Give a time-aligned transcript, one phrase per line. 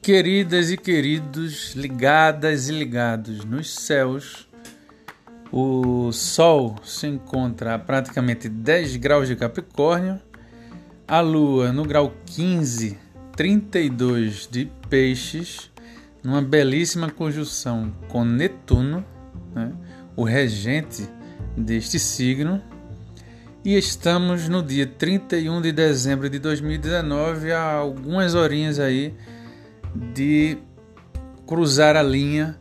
[0.00, 4.48] Queridas e queridos, ligadas e ligados nos céus,
[5.52, 10.18] o Sol se encontra a praticamente 10 graus de Capricórnio,
[11.06, 12.98] a Lua no grau 15,
[13.36, 15.70] 32 de Peixes,
[16.24, 19.04] numa belíssima conjunção com Netuno,
[19.54, 19.70] né,
[20.16, 21.06] o regente
[21.54, 22.62] deste signo,
[23.64, 29.14] e estamos no dia 31 de dezembro de 2019, há algumas horinhas aí
[30.14, 30.56] de
[31.46, 32.58] cruzar a linha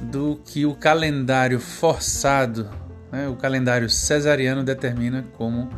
[0.00, 2.70] do que o calendário forçado,
[3.12, 5.68] né, o calendário cesariano determina como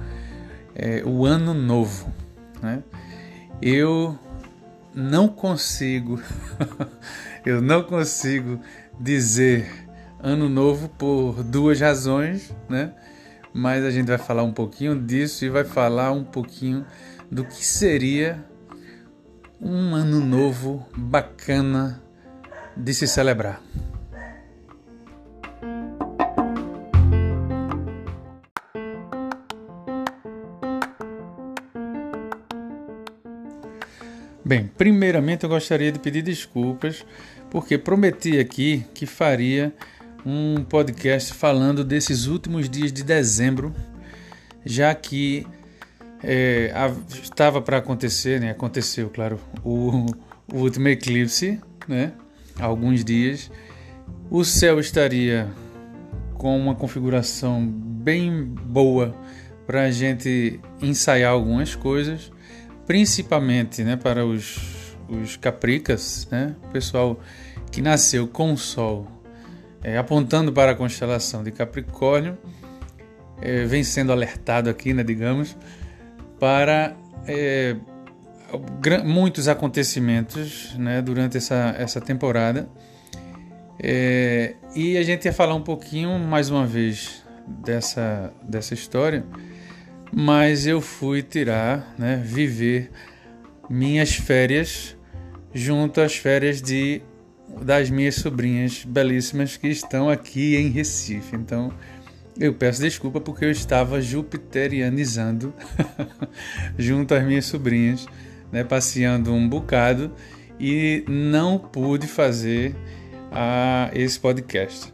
[0.75, 2.13] é, o ano novo.
[2.63, 2.83] Né?
[3.61, 4.17] Eu
[4.95, 6.21] não consigo,
[7.45, 8.61] eu não consigo
[9.01, 9.69] dizer
[10.23, 12.93] ano novo por duas razões, né?
[13.53, 16.85] Mas a gente vai falar um pouquinho disso e vai falar um pouquinho
[17.31, 18.45] do que seria
[19.61, 22.03] um ano novo bacana
[22.77, 23.61] de se celebrar.
[34.45, 37.05] Bem, primeiramente eu gostaria de pedir desculpas
[37.51, 39.73] porque prometi aqui que faria
[40.25, 43.75] um podcast falando desses últimos dias de dezembro,
[44.65, 45.47] já que
[46.23, 46.73] é,
[47.11, 48.51] estava para acontecer, né?
[48.51, 50.07] Aconteceu, claro, o,
[50.53, 52.13] o último eclipse, né?
[52.59, 53.51] Alguns dias.
[54.31, 55.49] O céu estaria
[56.35, 59.15] com uma configuração bem boa
[59.67, 62.31] para a gente ensaiar algumas coisas,
[62.87, 63.97] principalmente, né?
[63.97, 66.55] Para os, os capricas, né?
[66.65, 67.19] O pessoal
[67.73, 69.20] que nasceu com o Sol
[69.83, 72.37] é, apontando para a constelação de Capricórnio,
[73.41, 75.57] é, vem sendo alertado aqui, né, digamos,
[76.39, 77.77] para é,
[79.05, 82.69] muitos acontecimentos né, durante essa, essa temporada.
[83.83, 89.25] É, e a gente ia falar um pouquinho mais uma vez dessa, dessa história,
[90.13, 92.91] mas eu fui tirar, né, viver
[93.69, 94.97] minhas férias
[95.55, 97.03] junto às férias de
[97.63, 101.37] das minhas sobrinhas belíssimas que estão aqui em Recife.
[101.37, 101.73] Então,
[102.39, 105.53] eu peço desculpa porque eu estava jupiterianizando
[106.79, 108.07] junto às minhas sobrinhas,
[108.51, 110.11] né, passeando um bocado
[110.59, 112.75] e não pude fazer
[113.31, 114.93] a, esse podcast.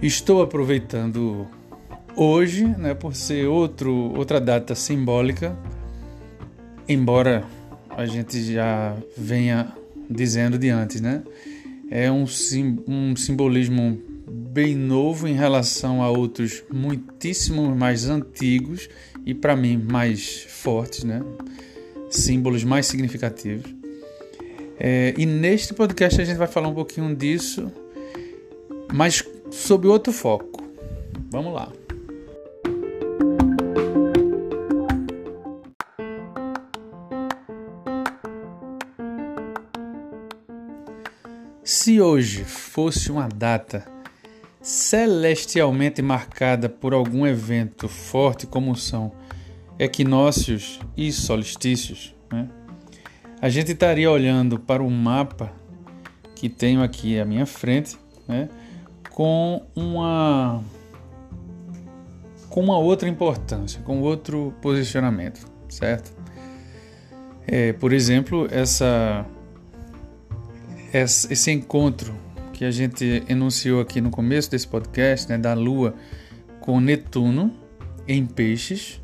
[0.00, 1.46] Estou aproveitando
[2.16, 5.56] hoje, né, por ser outro, outra data simbólica,
[6.88, 7.44] embora
[7.90, 9.72] a gente já venha
[10.08, 11.22] dizendo de antes, né?
[11.90, 14.00] É um, sim, um simbolismo
[14.30, 18.88] bem novo em relação a outros muitíssimo mais antigos
[19.24, 21.22] e para mim mais fortes, né?
[22.10, 23.74] Símbolos mais significativos.
[24.78, 27.70] É, e neste podcast a gente vai falar um pouquinho disso,
[28.92, 30.62] mas sob outro foco.
[31.30, 31.72] Vamos lá.
[41.80, 43.86] Se hoje fosse uma data
[44.60, 49.12] celestialmente marcada por algum evento forte como são
[49.78, 52.48] equinócios e solstícios, né?
[53.40, 55.52] a gente estaria olhando para o mapa
[56.34, 57.96] que tenho aqui à minha frente,
[58.26, 58.48] né?
[59.12, 60.60] com uma
[62.48, 66.12] com uma outra importância, com outro posicionamento, certo?
[67.46, 69.24] É, por exemplo, essa
[70.92, 72.14] esse encontro
[72.52, 75.94] que a gente enunciou aqui no começo desse podcast, né, da Lua
[76.60, 77.54] com Netuno
[78.06, 79.00] em Peixes,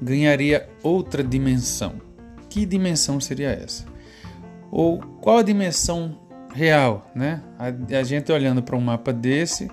[0.00, 1.94] ganharia outra dimensão.
[2.48, 3.84] Que dimensão seria essa?
[4.70, 6.18] Ou qual a dimensão
[6.54, 7.42] real, né?
[7.58, 9.70] A, a gente olhando para um mapa desse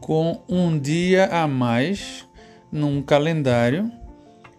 [0.00, 2.26] com um dia a mais
[2.70, 3.90] num calendário,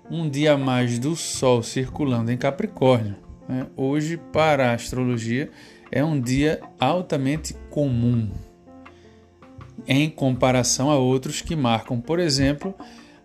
[0.10, 3.16] um dia a mais do Sol circulando em Capricórnio.
[3.48, 3.66] Né?
[3.76, 5.50] Hoje, para a astrologia,
[5.94, 8.28] é um dia altamente comum
[9.88, 12.74] em comparação a outros que marcam, por exemplo,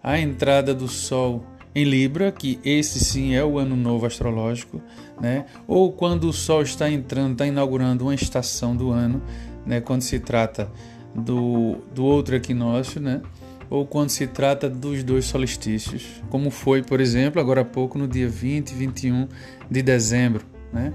[0.02, 1.42] a entrada do Sol
[1.74, 4.82] em Libra, que esse sim é o ano novo astrológico,
[5.18, 5.46] né?
[5.66, 9.22] ou quando o Sol está entrando, está inaugurando uma estação do ano,
[9.64, 9.80] né?
[9.80, 10.70] quando se trata
[11.14, 13.22] do, do outro equinócio, né?
[13.70, 18.06] ou quando se trata dos dois solstícios, como foi, por exemplo, agora há pouco, no
[18.06, 19.28] dia 20 e 21
[19.70, 20.44] de dezembro.
[20.70, 20.92] Né?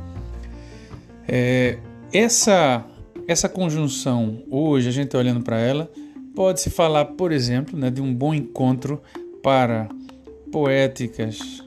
[1.27, 1.77] É,
[2.11, 2.85] essa,
[3.27, 5.91] essa conjunção, hoje, a gente olhando para ela,
[6.35, 9.01] pode-se falar, por exemplo, né, de um bom encontro
[9.41, 9.89] para
[10.51, 11.63] poéticas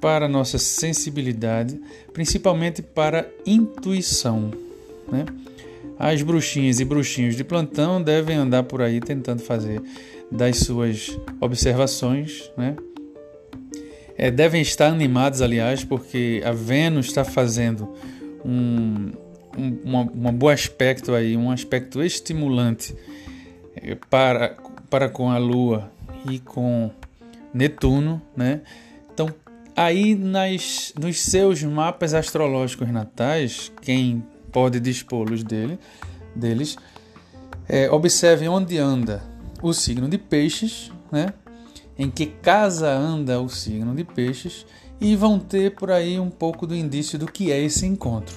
[0.00, 1.78] para nossa sensibilidade,
[2.12, 4.50] principalmente para intuição.
[5.10, 5.26] Né?
[5.98, 9.82] As bruxinhas e bruxinhos de plantão devem andar por aí tentando fazer
[10.32, 12.76] das suas observações, né?
[14.16, 17.88] É, devem estar animados, aliás, porque a Vênus está fazendo
[18.44, 19.12] um,
[19.56, 22.94] um, uma, um bom aspecto aí, um aspecto estimulante
[23.76, 24.56] é, para,
[24.88, 25.90] para com a Lua
[26.28, 26.90] e com
[27.52, 28.60] Netuno, né?
[29.12, 29.28] Então,
[29.76, 35.78] aí nas, nos seus mapas astrológicos natais, quem pode dispô-los dele,
[36.34, 36.76] deles,
[37.68, 39.22] é, observe onde anda
[39.62, 41.32] o signo de Peixes, né?
[41.98, 44.64] Em que casa anda o signo de Peixes
[45.00, 48.36] e vão ter por aí um pouco do indício do que é esse encontro.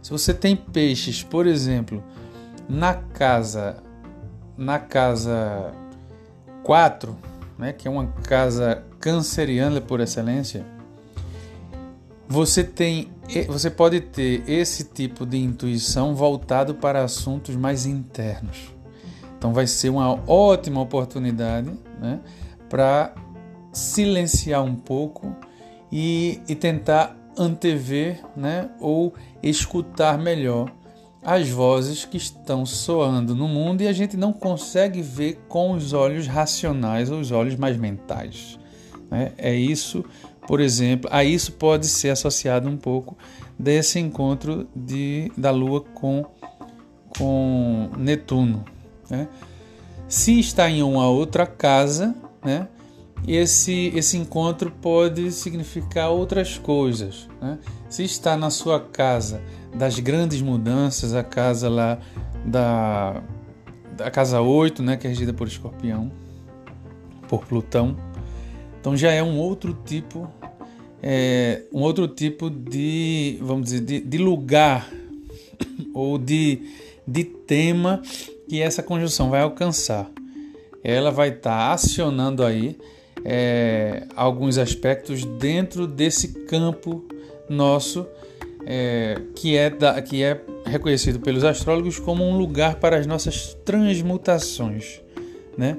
[0.00, 2.02] Se você tem peixes, por exemplo,
[2.68, 3.82] na casa
[4.56, 5.72] na casa
[6.62, 7.16] 4,
[7.58, 10.64] né, que é uma casa canceriana por excelência,
[12.28, 13.12] você tem
[13.48, 18.72] você pode ter esse tipo de intuição voltado para assuntos mais internos.
[19.38, 21.70] Então vai ser uma ótima oportunidade
[22.00, 22.20] né,
[22.68, 23.14] para
[23.72, 25.34] silenciar um pouco
[25.90, 30.72] e, e tentar antever né, ou escutar melhor
[31.24, 35.94] as vozes que estão soando no mundo e a gente não consegue ver com os
[35.94, 38.58] olhos racionais ou os olhos mais mentais.
[39.10, 39.32] Né?
[39.38, 40.04] É isso,
[40.46, 43.16] por exemplo, a isso pode ser associado um pouco
[43.58, 46.26] desse encontro de, da Lua com,
[47.16, 48.64] com Netuno.
[49.08, 49.26] Né?
[50.06, 52.14] Se está em uma outra casa,
[52.44, 52.68] né?
[53.26, 57.28] Esse, esse encontro pode significar outras coisas.
[57.40, 57.58] Né?
[57.88, 59.42] Se está na sua casa
[59.74, 61.98] das grandes mudanças, a casa lá
[62.44, 63.22] da,
[63.96, 66.12] da casa 8, né, que é regida por Escorpião,
[67.28, 67.96] por Plutão,
[68.78, 70.30] então já é um outro tipo,
[71.02, 74.90] é, um outro tipo de, vamos dizer, de, de lugar
[75.94, 76.60] ou de,
[77.08, 78.02] de tema
[78.46, 80.10] que essa conjunção vai alcançar.
[80.82, 82.76] Ela vai estar tá acionando aí
[83.24, 87.04] é, alguns aspectos dentro desse campo
[87.48, 88.06] nosso
[88.66, 93.54] é, que, é da, que é reconhecido pelos astrólogos como um lugar para as nossas
[93.64, 95.00] transmutações,
[95.56, 95.76] né?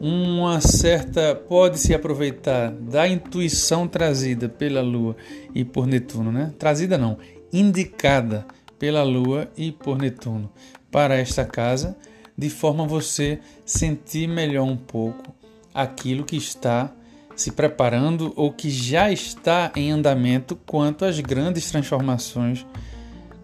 [0.00, 5.16] Uma certa pode se aproveitar da intuição trazida pela Lua
[5.54, 6.52] e por Netuno, né?
[6.58, 7.18] Trazida não,
[7.52, 8.44] indicada
[8.80, 10.50] pela Lua e por Netuno
[10.90, 11.96] para esta casa,
[12.36, 15.31] de forma você sentir melhor um pouco
[15.74, 16.92] aquilo que está
[17.34, 22.66] se preparando ou que já está em andamento quanto às grandes transformações,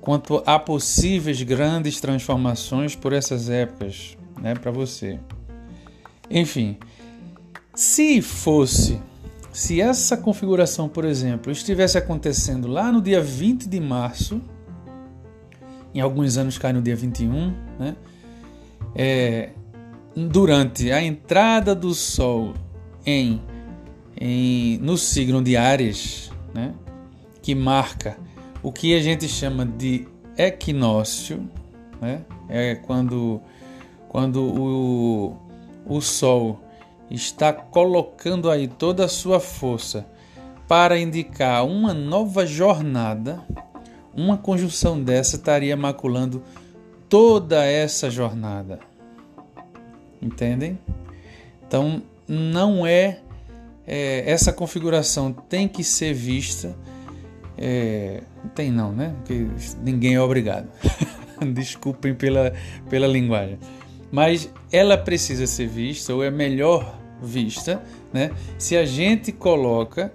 [0.00, 5.18] quanto a possíveis grandes transformações por essas épocas, né, para você.
[6.30, 6.76] Enfim,
[7.74, 9.00] se fosse,
[9.52, 14.40] se essa configuração, por exemplo, estivesse acontecendo lá no dia 20 de março,
[15.94, 17.96] em alguns anos cai no dia 21, né?
[18.94, 19.50] É,
[20.26, 22.54] durante a entrada do Sol
[23.06, 23.40] em,
[24.20, 26.74] em no signo de Ares, né,
[27.40, 28.18] que marca
[28.60, 31.48] o que a gente chama de equinócio,
[32.00, 33.40] né, é quando,
[34.08, 35.36] quando o,
[35.86, 36.60] o Sol
[37.08, 40.04] está colocando aí toda a sua força
[40.66, 43.40] para indicar uma nova jornada,
[44.14, 46.42] uma conjunção dessa estaria maculando
[47.08, 48.80] toda essa jornada.
[50.20, 50.78] Entendem?
[51.66, 53.20] Então, não é,
[53.86, 56.76] é essa configuração tem que ser vista.
[57.56, 58.22] É,
[58.54, 59.14] tem não, né?
[59.18, 59.46] Porque
[59.82, 60.68] ninguém é obrigado.
[61.54, 62.52] Desculpem pela,
[62.88, 63.58] pela linguagem.
[64.10, 67.82] Mas ela precisa ser vista, ou é melhor vista,
[68.12, 68.30] né?
[68.56, 70.12] Se a gente coloca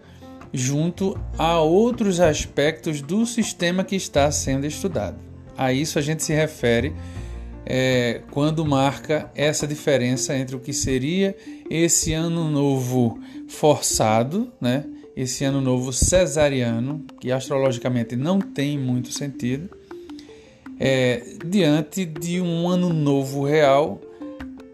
[0.54, 5.18] junto a outros aspectos do sistema que está sendo estudado.
[5.58, 6.94] A isso a gente se refere
[7.66, 11.36] é, quando marca essa diferença entre o que seria
[11.70, 14.86] esse ano novo forçado, né?
[15.16, 19.70] esse ano novo cesariano, que astrologicamente não tem muito sentido,
[20.80, 24.02] é, diante de um ano novo real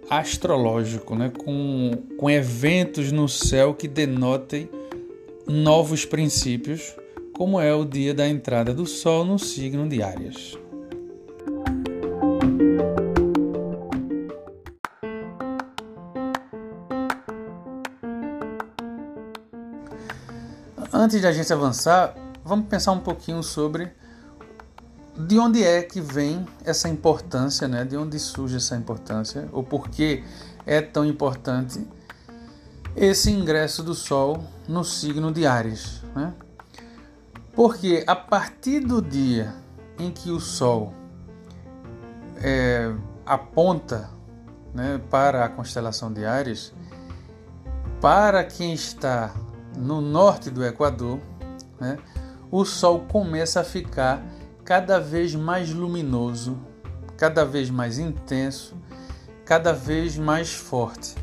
[0.10, 1.30] astrológico, né?
[1.30, 4.70] com, com eventos no céu que denotem
[5.46, 6.96] novos princípios,
[7.34, 10.58] como é o dia da entrada do Sol no signo de Áries.
[21.02, 22.14] Antes de a gente avançar,
[22.44, 23.90] vamos pensar um pouquinho sobre
[25.18, 27.86] de onde é que vem essa importância, né?
[27.86, 30.26] De onde surge essa importância, ou por que
[30.66, 31.88] é tão importante
[32.98, 36.04] esse ingresso do Sol no signo de Ares.
[36.14, 36.34] Né?
[37.56, 39.56] Porque a partir do dia
[39.98, 40.94] em que o Sol
[42.42, 42.94] é,
[43.26, 44.10] aponta
[44.74, 46.74] né, para a constelação de Ares,
[48.02, 49.34] para quem está
[49.78, 51.20] no norte do Equador,
[51.80, 51.98] né,
[52.52, 54.24] o Sol começa a ficar
[54.64, 56.58] cada vez mais luminoso,
[57.18, 58.76] cada vez mais intenso,
[59.46, 61.16] cada vez mais forte.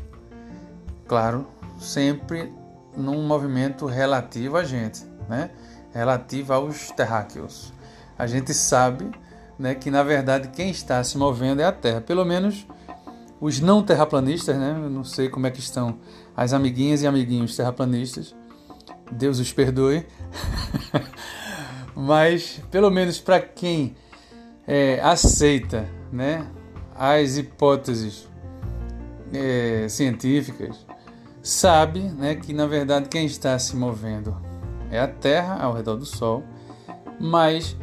[1.07, 1.47] Claro,
[1.79, 2.51] sempre
[2.95, 5.51] num movimento relativo a gente, né?
[5.93, 7.73] relativo aos terráqueos.
[8.17, 9.09] A gente sabe
[9.57, 12.01] né, que, na verdade, quem está se movendo é a Terra.
[12.01, 12.67] Pelo menos
[13.39, 14.71] os não terraplanistas, né?
[14.75, 15.97] Eu não sei como é que estão
[16.37, 18.35] as amiguinhas e amiguinhos terraplanistas.
[19.11, 20.05] Deus os perdoe.
[21.95, 23.95] Mas, pelo menos para quem
[24.67, 26.45] é, aceita né,
[26.95, 28.27] as hipóteses
[29.33, 30.85] é, científicas,
[31.41, 34.37] sabe né, que na verdade quem está se movendo
[34.91, 36.43] é a Terra ao redor do Sol,
[37.19, 37.75] mas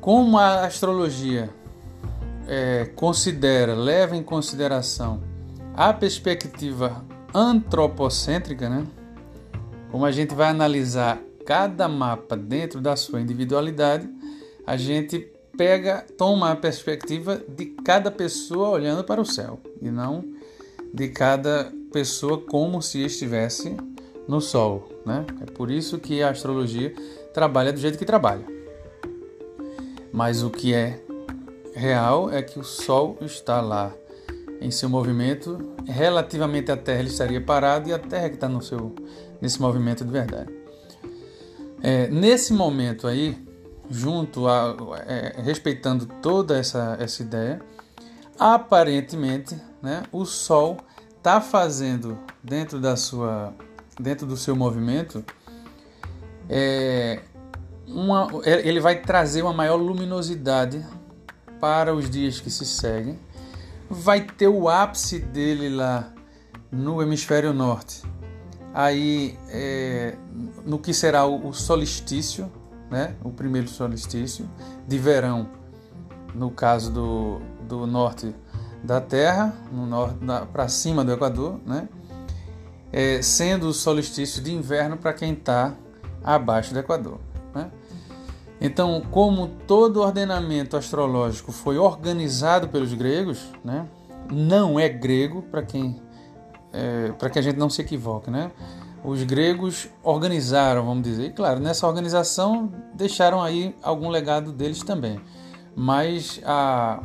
[0.00, 1.48] como a astrologia
[2.48, 5.22] é, considera, leva em consideração
[5.76, 7.04] a perspectiva
[7.34, 8.86] antropocêntrica, né?
[9.90, 14.08] Como a gente vai analisar cada mapa dentro da sua individualidade,
[14.66, 20.24] a gente pega, toma a perspectiva de cada pessoa olhando para o céu e não
[20.92, 23.76] de cada pessoa como se estivesse
[24.26, 24.88] no Sol.
[25.04, 25.24] Né?
[25.40, 26.92] É por isso que a astrologia
[27.32, 28.46] trabalha do jeito que trabalha.
[30.12, 31.00] Mas o que é
[31.74, 33.92] real é que o Sol está lá
[34.60, 38.62] em seu movimento, relativamente à Terra ele estaria parado e a Terra que está no
[38.62, 38.94] seu
[39.40, 40.52] nesse movimento de verdade.
[41.80, 43.38] É, nesse momento aí,
[43.88, 47.60] junto a é, respeitando toda essa essa ideia,
[48.38, 50.78] aparentemente, né, o Sol
[51.16, 53.54] está fazendo dentro da sua
[53.98, 55.24] dentro do seu movimento
[56.48, 57.20] é,
[57.86, 60.84] uma, ele vai trazer uma maior luminosidade
[61.60, 63.18] para os dias que se seguem.
[63.90, 66.12] Vai ter o ápice dele lá
[66.70, 68.02] no hemisfério norte.
[68.74, 70.16] Aí, é,
[70.64, 72.50] no que será o, solstício,
[72.90, 73.16] né?
[73.24, 74.48] o primeiro solstício
[74.86, 75.48] de verão,
[76.34, 78.34] no caso do, do norte
[78.84, 79.54] da Terra,
[80.52, 81.88] para cima do Equador, né?
[82.90, 85.74] É, sendo o solstício de inverno para quem está
[86.24, 87.18] abaixo do Equador.
[87.54, 87.70] Né?
[88.60, 93.86] Então, como todo ordenamento astrológico foi organizado pelos gregos, né?
[94.30, 96.00] não é grego para quem
[96.72, 98.50] é, para que a gente não se equivoque, né?
[99.02, 105.20] Os gregos organizaram, vamos dizer, e claro, nessa organização deixaram aí algum legado deles também,
[105.74, 107.02] mas a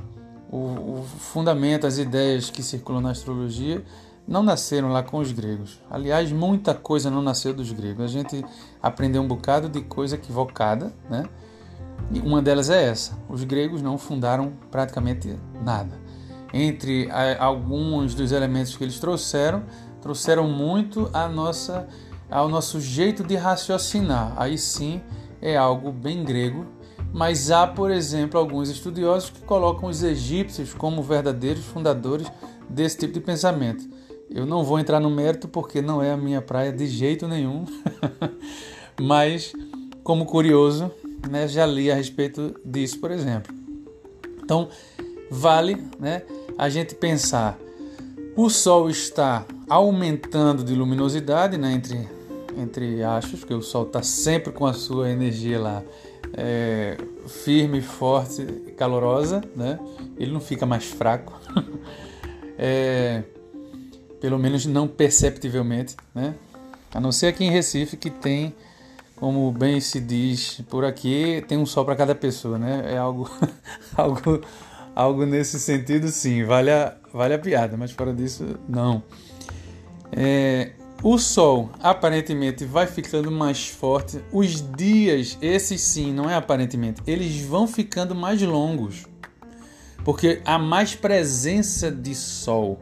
[0.51, 3.83] o, o fundamento, as ideias que circulam na astrologia
[4.27, 5.79] não nasceram lá com os gregos.
[5.89, 8.03] Aliás, muita coisa não nasceu dos gregos.
[8.03, 8.43] A gente
[8.81, 11.25] aprendeu um bocado de coisa equivocada, né?
[12.11, 16.01] E uma delas é essa: os gregos não fundaram praticamente nada.
[16.53, 19.63] Entre alguns dos elementos que eles trouxeram,
[20.01, 21.87] trouxeram muito a nossa,
[22.29, 24.33] ao nosso jeito de raciocinar.
[24.37, 25.01] Aí sim
[25.41, 26.65] é algo bem grego
[27.13, 32.27] mas há, por exemplo, alguns estudiosos que colocam os egípcios como verdadeiros fundadores
[32.67, 33.87] desse tipo de pensamento.
[34.33, 37.65] Eu não vou entrar no mérito porque não é a minha praia de jeito nenhum,
[38.99, 39.53] mas
[40.03, 40.91] como curioso,
[41.29, 43.53] né, já li a respeito disso, por exemplo.
[44.43, 44.69] Então,
[45.29, 46.23] vale né,
[46.57, 47.57] a gente pensar:
[48.35, 52.09] o Sol está aumentando de luminosidade, né, entre,
[52.57, 55.83] entre achos, que o Sol está sempre com a sua energia lá
[56.35, 56.97] é,
[57.27, 59.79] firme, forte calorosa, né?
[60.17, 61.39] Ele não fica mais fraco,
[62.57, 63.23] é,
[64.23, 66.33] pelo menos não perceptivelmente, né?
[66.93, 68.55] A não ser aqui em Recife que tem,
[69.17, 72.93] como bem se diz por aqui, tem um sol para cada pessoa, né?
[72.93, 73.29] É algo,
[73.97, 74.39] algo,
[74.95, 76.45] algo nesse sentido, sim.
[76.45, 79.03] Vale a, vale a piada, mas fora disso, não.
[80.09, 80.71] É,
[81.03, 84.21] o Sol aparentemente vai ficando mais forte.
[84.31, 89.03] Os dias, esses sim, não é aparentemente, eles vão ficando mais longos.
[90.05, 92.79] Porque há mais presença de Sol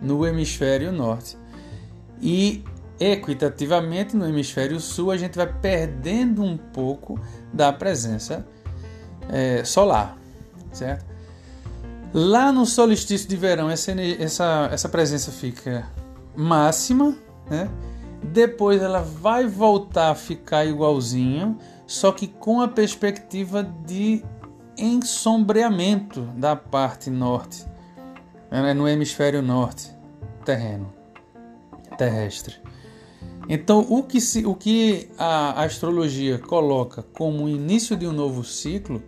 [0.00, 1.36] no hemisfério norte.
[2.20, 2.64] E
[2.98, 7.18] equitativamente no hemisfério sul a gente vai perdendo um pouco
[7.52, 8.46] da presença
[9.28, 10.18] é, solar,
[10.72, 11.06] certo?
[12.12, 15.86] Lá no solstício de verão essa, essa, essa presença fica
[16.36, 17.16] máxima
[17.50, 17.68] né?
[18.22, 24.22] Depois ela vai voltar a ficar igualzinha, só que com a perspectiva de
[24.78, 27.66] ensombreamento da parte norte,
[28.50, 28.74] né?
[28.74, 29.90] no hemisfério norte
[30.44, 30.92] terreno.
[31.96, 32.56] terrestre.
[33.48, 38.44] Então, o que, se, o que a astrologia coloca como o início de um novo
[38.44, 39.02] ciclo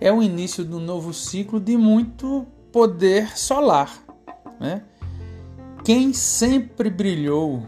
[0.00, 4.02] é o início de um novo ciclo de muito poder solar.
[4.60, 4.82] Né?
[5.84, 7.62] Quem sempre brilhou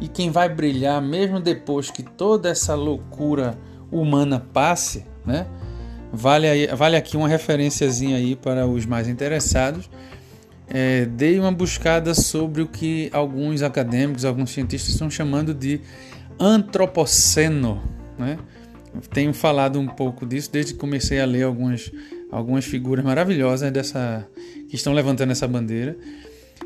[0.00, 3.58] e quem vai brilhar mesmo depois que toda essa loucura
[3.90, 5.46] humana passe, né?
[6.12, 9.88] Vale, aí, vale aqui uma referenciazinha aí para os mais interessados.
[10.68, 15.80] É, dei uma buscada sobre o que alguns acadêmicos, alguns cientistas estão chamando de
[16.38, 17.82] antropoceno.
[18.18, 18.38] Né?
[19.12, 21.90] Tenho falado um pouco disso desde que comecei a ler algumas,
[22.30, 24.26] algumas figuras maravilhosas dessa
[24.68, 25.96] que estão levantando essa bandeira.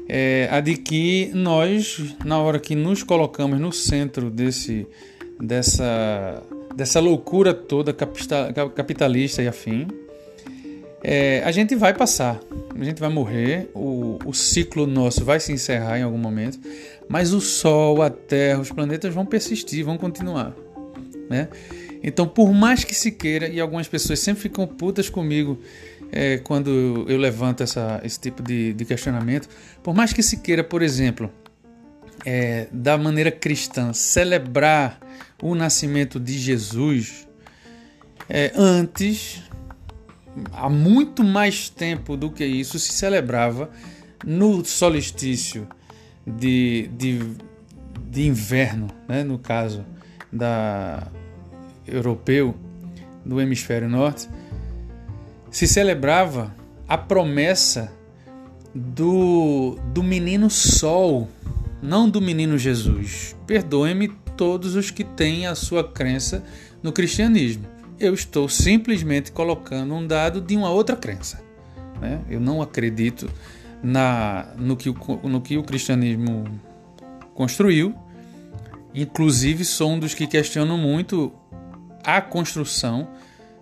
[0.09, 4.87] É, a de que nós, na hora que nos colocamos no centro desse,
[5.39, 6.43] dessa
[6.75, 9.87] dessa loucura toda capitalista e afim,
[11.03, 12.39] é, a gente vai passar,
[12.79, 16.59] a gente vai morrer, o, o ciclo nosso vai se encerrar em algum momento,
[17.09, 20.55] mas o Sol, a Terra, os planetas vão persistir, vão continuar.
[21.29, 21.49] Né?
[22.03, 25.59] Então, por mais que se queira, e algumas pessoas sempre ficam putas comigo
[26.13, 29.49] é, quando eu levanto essa, esse tipo de, de questionamento,
[29.83, 31.31] por mais que se queira, por exemplo,
[32.25, 34.99] é, da maneira cristã, celebrar
[35.43, 37.27] o nascimento de Jesus,
[38.29, 39.43] é, antes,
[40.53, 43.71] há muito mais tempo do que isso, se celebrava
[44.25, 45.67] no solstício
[46.27, 47.19] de, de,
[48.11, 49.85] de inverno, né, no caso
[50.33, 51.09] da
[51.87, 52.55] europeu,
[53.25, 54.29] do hemisfério norte,
[55.51, 56.55] se celebrava
[56.89, 57.93] a promessa
[58.75, 61.29] do, do menino Sol
[61.83, 63.37] não do menino Jesus.
[63.47, 66.45] Perdoe-me todos os que têm a sua crença
[66.83, 67.67] no cristianismo.
[68.01, 71.43] Eu estou simplesmente colocando um dado de uma outra crença.
[72.01, 72.21] Né?
[72.29, 73.31] Eu não acredito
[73.83, 76.45] na, no, que o, no que o cristianismo
[77.35, 77.95] construiu.
[78.95, 81.33] Inclusive, sou um dos que questionam muito
[82.03, 83.09] a construção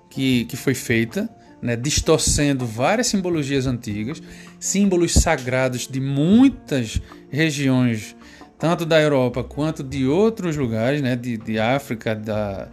[0.09, 1.29] que, que foi feita
[1.61, 4.23] né, distorcendo várias simbologias antigas,
[4.59, 8.17] símbolos sagrados de muitas regiões,
[8.59, 12.69] tanto da Europa quanto de outros lugares, né, de, de África, da,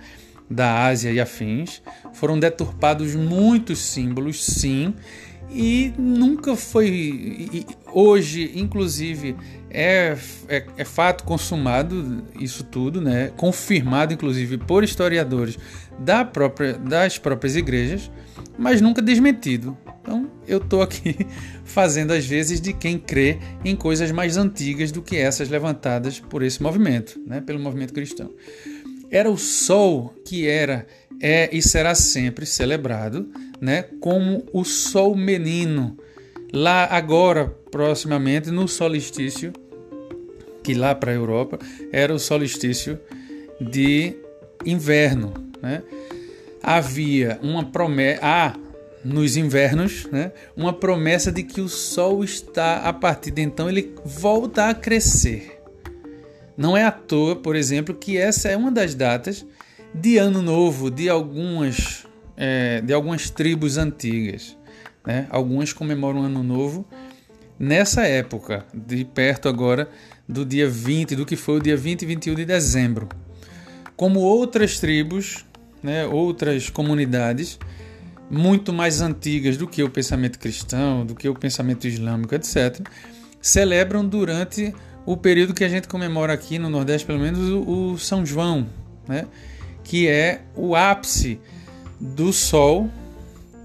[0.50, 1.82] da Ásia e afins.
[2.14, 4.94] Foram deturpados muitos símbolos, sim,
[5.52, 7.66] e nunca foi.
[7.92, 9.36] Hoje, inclusive,
[9.70, 13.32] é, é, é, fato consumado isso tudo, né?
[13.38, 15.58] confirmado, inclusive, por historiadores
[16.00, 18.12] da própria, das próprias igrejas
[18.58, 19.78] mas nunca desmentido.
[20.02, 21.16] Então eu estou aqui
[21.64, 26.44] fazendo às vezes de quem crê em coisas mais antigas do que essas levantadas por
[26.44, 28.32] esse movimento, né, pelo movimento cristão.
[29.16, 30.86] Era o sol que era,
[31.22, 33.30] é e será sempre celebrado
[33.62, 35.98] né, como o sol menino.
[36.52, 39.54] Lá agora, proximamente, no solstício,
[40.64, 41.60] que lá para a Europa
[41.92, 43.00] era o solstício
[43.62, 44.16] de
[44.66, 45.34] inverno.
[45.62, 45.82] Né?
[46.66, 48.56] havia uma promessa, há
[49.04, 53.94] nos invernos, né, uma promessa de que o Sol está a partir de então ele
[54.04, 55.55] volta a crescer.
[56.58, 59.46] Não é à toa, por exemplo, que essa é uma das datas
[59.94, 62.06] de Ano Novo de algumas
[62.38, 64.58] é, de algumas tribos antigas.
[65.06, 65.28] Né?
[65.30, 66.86] Algumas comemoram Ano Novo
[67.58, 69.90] nessa época, de perto agora
[70.28, 73.08] do dia 20, do que foi o dia 20 e 21 de dezembro.
[73.96, 75.46] Como outras tribos
[75.86, 77.60] né, outras comunidades
[78.30, 82.80] muito mais antigas do que o pensamento cristão, do que o pensamento islâmico, etc.,
[83.40, 84.74] celebram durante
[85.06, 88.68] o período que a gente comemora aqui no Nordeste, pelo menos, o, São João,
[89.08, 89.26] né?
[89.84, 91.40] que é o ápice
[92.00, 92.90] do Sol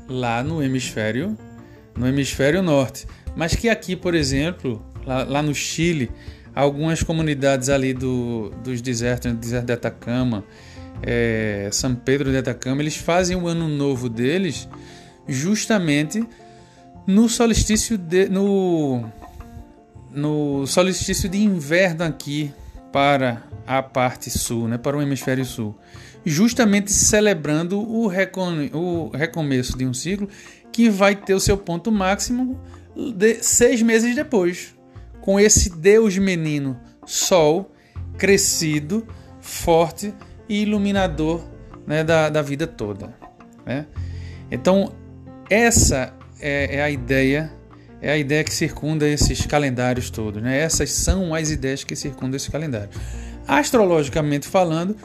[0.07, 1.37] lá no hemisfério,
[1.97, 3.07] no hemisfério norte.
[3.35, 6.11] Mas que aqui, por exemplo, lá, lá no Chile,
[6.55, 10.45] algumas comunidades ali do, dos desertos, do deserto de Atacama,
[11.03, 14.69] é, São Pedro de Atacama, eles fazem o ano novo deles
[15.27, 16.23] justamente
[17.07, 19.05] no solstício de, no,
[20.13, 22.53] no solstício de inverno aqui
[22.93, 25.77] para a parte sul, né, para o hemisfério sul,
[26.25, 30.29] justamente celebrando o, recom, o recomeço de um ciclo
[30.73, 32.61] que vai ter o seu ponto máximo
[33.15, 34.75] de seis meses depois,
[35.21, 37.73] com esse Deus menino Sol
[38.19, 39.07] crescido,
[39.41, 40.15] forte
[40.49, 41.43] e iluminador
[41.87, 43.15] né, da, da vida toda.
[43.65, 43.87] Né?
[44.51, 44.93] Então,
[45.49, 47.53] essa é, é, a ideia,
[48.03, 50.43] é a ideia que circunda esses calendários todos.
[50.43, 50.59] Né?
[50.59, 52.91] Essas são as ideias que circundam esse calendário.
[53.47, 54.97] Astrologicamente falando,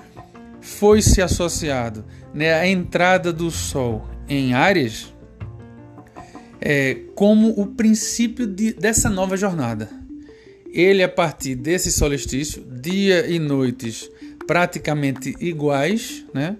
[0.61, 5.13] foi-se associado né, a entrada do Sol em Áries
[6.61, 9.89] é, como o princípio de, dessa nova jornada.
[10.73, 14.09] ele a partir desse solstício, dia e noites
[14.47, 16.57] praticamente iguais, né?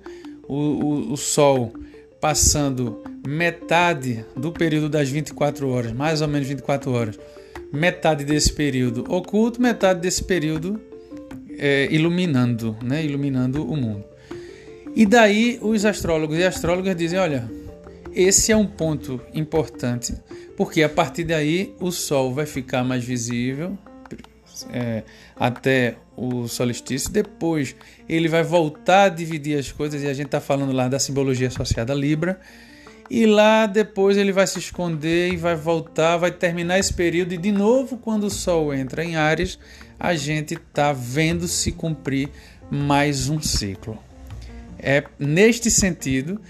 [0.48, 1.74] O, o, o Sol
[2.22, 7.20] passando metade do período das 24 horas, mais ou menos 24 horas,
[7.72, 10.80] metade desse período oculto, metade desse período
[11.58, 13.04] é, iluminando, né?
[13.04, 14.04] Iluminando o mundo.
[14.96, 17.50] E daí os astrólogos e astrólogas dizem, olha,
[18.14, 20.16] esse é um ponto importante,
[20.56, 23.78] porque a partir daí o Sol vai ficar mais visível
[24.72, 25.04] é,
[25.36, 27.12] até o solstício.
[27.12, 27.76] Depois
[28.08, 31.50] ele vai voltar a dividir as coisas, e a gente está falando lá da simbologia
[31.50, 32.40] associada a Libra.
[33.10, 37.38] E lá depois ele vai se esconder e vai voltar, vai terminar esse período, e
[37.38, 39.60] de novo, quando o Sol entra em Ares,
[40.00, 42.30] a gente está vendo se cumprir
[42.70, 43.98] mais um ciclo.
[44.80, 46.42] É neste sentido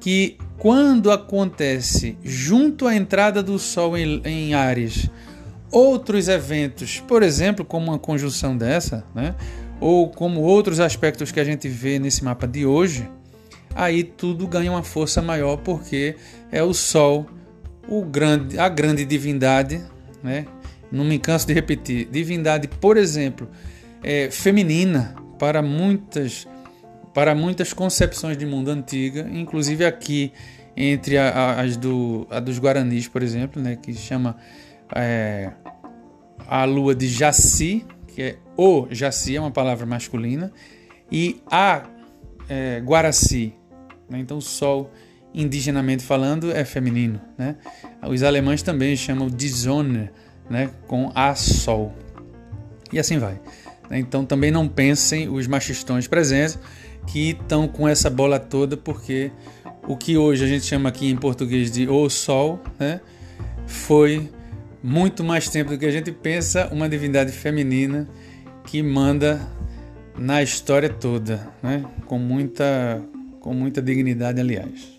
[0.00, 5.10] que quando acontece junto à entrada do Sol em, em Ares
[5.70, 9.34] outros eventos, por exemplo, como uma conjunção dessa, né?
[9.80, 13.08] ou como outros aspectos que a gente vê nesse mapa de hoje,
[13.74, 16.16] aí tudo ganha uma força maior porque
[16.50, 17.26] é o Sol,
[17.88, 19.82] o grande, a grande divindade,
[20.22, 20.46] né?
[20.90, 23.48] não me canso de repetir, divindade, por exemplo,
[24.02, 26.46] é, feminina para muitas
[27.12, 30.32] para muitas concepções de mundo antiga, inclusive aqui
[30.76, 34.36] entre a, a, as do, a dos Guaranis, por exemplo, né, que chama
[34.92, 35.52] é,
[36.48, 40.52] a lua de Jaci, que é o Jaci, é uma palavra masculina,
[41.10, 41.84] e a
[42.48, 43.54] é, Guaraci.
[44.08, 44.90] Né, então, sol,
[45.32, 47.20] indigenamente falando, é feminino.
[47.36, 47.56] Né?
[48.08, 50.10] Os alemães também chamam de Sonne,
[50.48, 51.92] né, com a sol.
[52.92, 53.40] E assim vai.
[53.90, 56.58] Então, também não pensem os machistões presentes
[57.06, 59.30] que estão com essa bola toda, porque
[59.86, 63.00] o que hoje a gente chama aqui em português de o sol, né,
[63.66, 64.30] foi
[64.82, 68.08] muito mais tempo do que a gente pensa uma divindade feminina
[68.64, 69.40] que manda
[70.16, 73.02] na história toda, né, com muita
[73.44, 74.98] com muita dignidade, aliás.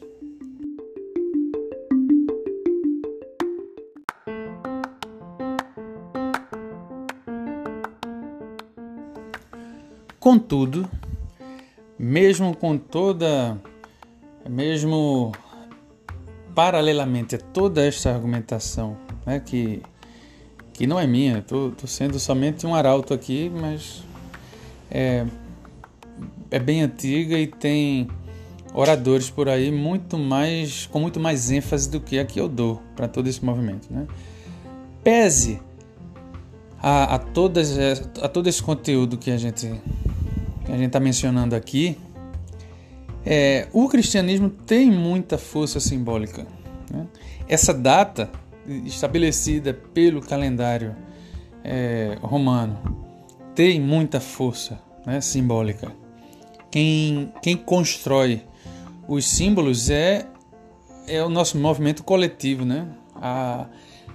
[10.19, 10.87] Contudo,
[11.97, 13.59] mesmo com toda,
[14.47, 15.31] mesmo
[16.53, 19.81] paralelamente a toda esta argumentação, né, que,
[20.71, 24.03] que não é minha, estou sendo somente um arauto aqui, mas
[24.91, 25.25] é,
[26.51, 28.07] é bem antiga e tem
[28.75, 32.81] oradores por aí muito mais com muito mais ênfase do que a que eu dou
[32.95, 34.05] para todo esse movimento, né?
[35.03, 35.61] Pese
[36.81, 37.77] a, a, todas,
[38.21, 39.81] a todo esse conteúdo que a gente
[40.65, 41.97] que a gente está mencionando aqui,
[43.23, 46.45] é, o cristianismo tem muita força simbólica.
[46.91, 47.05] Né?
[47.47, 48.29] Essa data,
[48.83, 50.95] estabelecida pelo calendário
[51.63, 52.77] é, romano,
[53.53, 55.91] tem muita força né, simbólica.
[56.71, 58.41] Quem, quem constrói
[59.07, 60.25] os símbolos é,
[61.07, 62.87] é o nosso movimento coletivo, né?
[63.15, 63.67] A,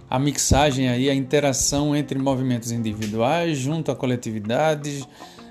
[0.09, 5.07] a mixagem aí, a interação entre movimentos individuais junto a coletividades,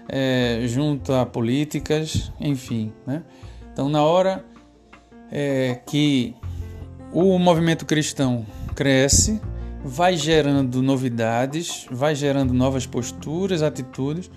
[0.08, 2.92] é, junto a políticas, enfim.
[3.08, 3.24] Né?
[3.72, 4.44] Então, na hora
[5.32, 6.36] é, que
[7.14, 9.40] o movimento cristão cresce,
[9.84, 14.30] vai gerando novidades, vai gerando novas posturas, atitudes,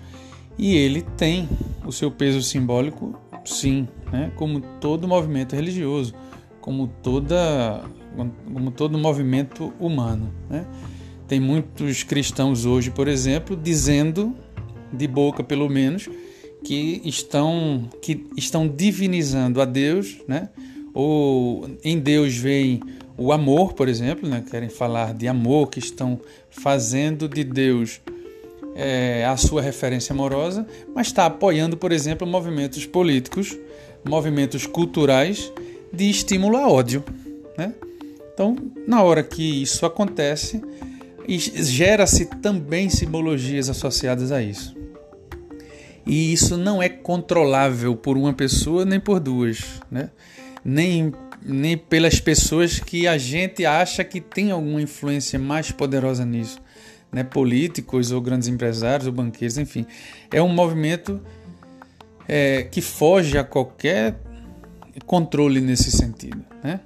[0.57, 1.49] e ele tem
[1.85, 4.31] o seu peso simbólico, sim, né?
[4.35, 6.13] como todo movimento religioso,
[6.61, 7.83] como, toda,
[8.53, 10.31] como todo movimento humano.
[10.47, 10.65] Né?
[11.27, 14.35] Tem muitos cristãos hoje, por exemplo, dizendo
[14.93, 16.07] de boca pelo menos,
[16.63, 20.49] que estão, que estão divinizando a Deus, né?
[20.93, 22.79] ou em Deus vem
[23.17, 24.43] o amor, por exemplo, né?
[24.49, 26.21] querem falar de amor, que estão
[26.51, 27.99] fazendo de Deus
[28.75, 33.57] é, a sua referência amorosa, mas está apoiando, por exemplo, movimentos políticos,
[34.05, 35.51] movimentos culturais
[35.91, 37.03] de estímulo a ódio.
[37.57, 37.73] Né?
[38.33, 38.55] Então,
[38.87, 40.61] na hora que isso acontece,
[41.27, 44.75] gera-se também simbologias associadas a isso.
[46.05, 50.09] E isso não é controlável por uma pessoa nem por duas, né?
[50.63, 56.59] nem, nem pelas pessoas que a gente acha que tem alguma influência mais poderosa nisso,
[57.11, 57.23] né?
[57.23, 59.85] políticos ou grandes empresários ou banqueiros, enfim.
[60.29, 61.21] É um movimento
[62.27, 64.15] é, que foge a qualquer
[65.05, 66.43] controle nesse sentido.
[66.63, 66.79] Né?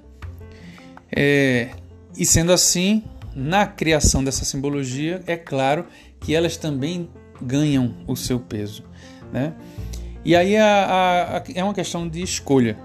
[1.14, 1.70] É,
[2.16, 5.86] e sendo assim, na criação dessa simbologia, é claro
[6.20, 7.08] que elas também
[7.40, 8.84] ganham o seu peso.
[9.32, 9.52] Né?
[10.24, 12.76] E aí a, a, a, é uma questão de escolha.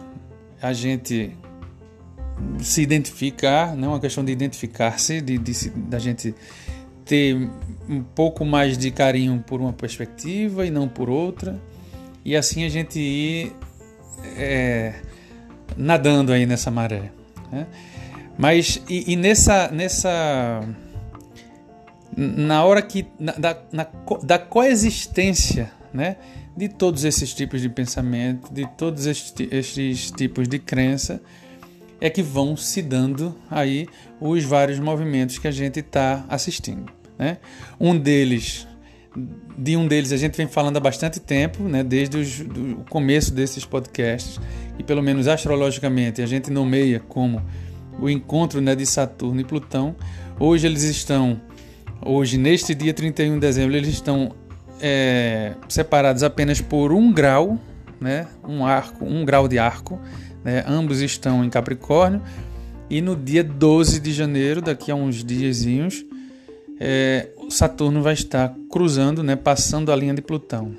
[0.61, 1.35] A gente
[2.59, 6.33] se identificar, não é uma questão de identificar-se, de, de, da gente
[7.05, 7.35] ter
[7.87, 11.59] um pouco mais de carinho por uma perspectiva e não por outra,
[12.23, 13.55] e assim a gente ir
[14.37, 14.93] é,
[15.77, 17.11] nadando aí nessa maré.
[17.51, 17.67] Né?
[18.37, 20.61] Mas e, e, nessa nessa
[22.15, 23.87] na hora que na, da, na,
[24.23, 26.17] da coexistência, né,
[26.55, 31.21] de todos esses tipos de pensamento, de todos estes, estes tipos de crença,
[31.99, 33.87] é que vão se dando aí
[34.19, 36.91] os vários movimentos que a gente está assistindo.
[37.17, 37.37] Né?
[37.79, 38.67] Um deles,
[39.57, 41.83] de um deles a gente vem falando há bastante tempo, né?
[41.83, 44.39] desde os, o começo desses podcasts,
[44.77, 47.41] e pelo menos astrologicamente a gente nomeia como
[47.99, 49.95] o encontro né, de Saturno e Plutão.
[50.39, 51.39] Hoje eles estão,
[52.03, 54.33] hoje neste dia 31 de dezembro, eles estão
[54.81, 57.59] é, separados apenas por um grau,
[58.01, 59.99] né, um arco, um grau de arco.
[60.43, 62.21] Né, ambos estão em Capricórnio.
[62.89, 66.03] E no dia 12 de janeiro, daqui a uns diazinhos,
[66.79, 70.73] é, Saturno vai estar cruzando, né, passando a linha de Plutão.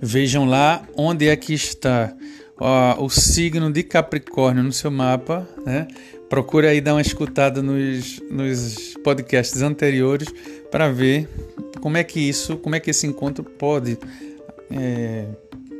[0.00, 2.14] Vejam lá onde é que está
[2.58, 5.88] ó, o signo de Capricórnio no seu mapa, né?
[6.28, 10.28] Procure aí dar uma escutada nos, nos podcasts anteriores
[10.70, 11.28] para ver
[11.80, 13.98] como é que isso, como é que esse encontro pode
[14.70, 15.24] é,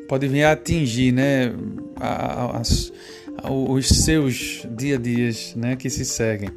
[0.09, 1.53] pode vir a atingir, né,
[2.01, 2.91] as,
[3.45, 6.51] os seus dia a dias, né, que se seguem.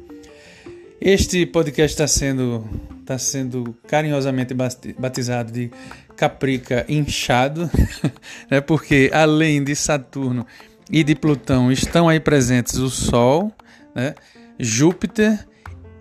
[1.04, 2.64] Este podcast está sendo
[3.00, 4.54] está sendo carinhosamente
[4.96, 5.68] batizado de
[6.14, 7.68] Caprica inchado,
[8.48, 8.60] né?
[8.60, 10.46] porque além de Saturno
[10.88, 13.52] e de Plutão estão aí presentes o Sol,
[13.92, 14.14] né?
[14.60, 15.44] Júpiter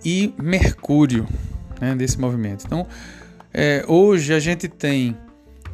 [0.05, 1.27] e Mercúrio
[1.79, 1.95] né?
[1.95, 2.65] desse movimento.
[2.67, 2.85] Então,
[3.51, 5.17] é, hoje a gente tem,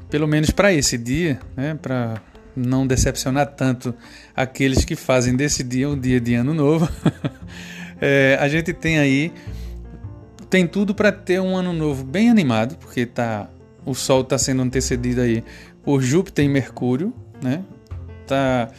[0.09, 1.77] pelo menos para esse dia, né?
[1.81, 2.21] para
[2.55, 3.93] não decepcionar tanto
[4.33, 6.87] aqueles que fazem desse dia um dia de ano novo,
[7.99, 9.31] é, a gente tem aí
[10.49, 13.49] tem tudo para ter um ano novo bem animado, porque tá
[13.85, 15.43] o Sol está sendo antecedido aí
[15.83, 17.63] por Júpiter e Mercúrio, né?
[18.25, 18.69] Tá,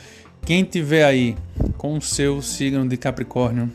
[0.45, 1.37] quem tiver aí
[1.79, 3.73] com o seu signo de Capricórnio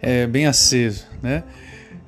[0.00, 1.44] é, bem aceso, né?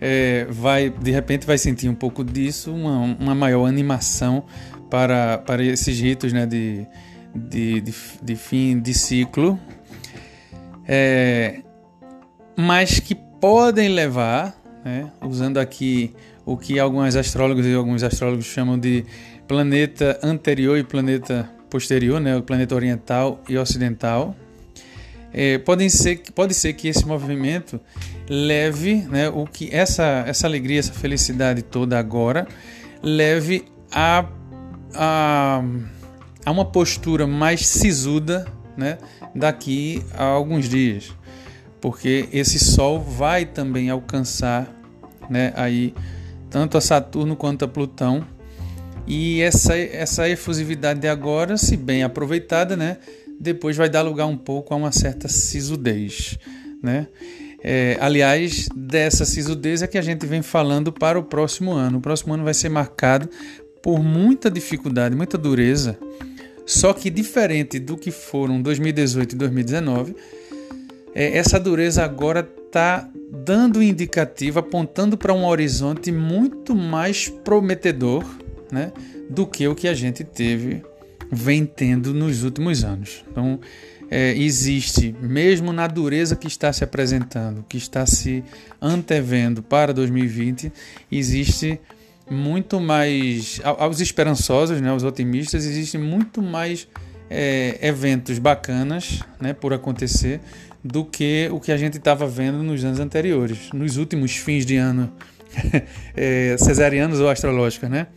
[0.00, 4.44] É, vai de repente vai sentir um pouco disso, uma, uma maior animação
[4.90, 6.46] para, para esses ritos, né?
[6.46, 6.86] De,
[7.34, 9.58] de, de, de fim de ciclo,
[10.86, 11.60] é,
[12.56, 18.78] mas que podem levar, né, usando aqui o que alguns astrólogos e alguns astrólogos chamam
[18.78, 19.04] de
[19.46, 24.36] planeta anterior e planeta posterior, né, o planeta oriental e ocidental.
[25.32, 27.80] É, podem ser, pode ser que esse movimento
[28.28, 32.46] leve né, o que essa, essa alegria, essa felicidade toda agora
[33.02, 34.26] leve a,
[34.94, 35.62] a,
[36.44, 38.98] a uma postura mais sisuda né,
[39.34, 41.12] daqui a alguns dias,
[41.82, 44.72] porque esse Sol vai também alcançar
[45.28, 45.92] né, aí
[46.48, 48.24] tanto a Saturno quanto a Plutão.
[49.04, 52.98] E essa, essa efusividade de agora, se bem aproveitada, né,
[53.38, 56.38] depois vai dar lugar um pouco a uma certa sisudez.
[56.80, 57.08] Né?
[57.64, 61.98] É, aliás, dessa sisudez é que a gente vem falando para o próximo ano.
[61.98, 63.28] O próximo ano vai ser marcado
[63.82, 65.98] por muita dificuldade, muita dureza.
[66.64, 70.14] Só que diferente do que foram 2018 e 2019,
[71.14, 78.24] é, essa dureza agora está dando indicativo, apontando para um horizonte muito mais prometedor
[78.70, 78.92] né,
[79.28, 80.82] do que o que a gente teve,
[81.30, 83.24] vem tendo nos últimos anos.
[83.30, 83.60] Então,
[84.10, 88.44] é, existe, mesmo na dureza que está se apresentando, que está se
[88.80, 90.70] antevendo para 2020,
[91.10, 91.80] existe
[92.30, 93.60] muito mais.
[93.64, 96.86] Aos esperançosos, né, aos otimistas, existe muito mais
[97.30, 100.40] é, eventos bacanas né, por acontecer
[100.84, 104.76] do que o que a gente estava vendo nos anos anteriores, nos últimos fins de
[104.76, 105.12] ano
[106.16, 108.08] é, cesarianos ou astrológicos, né?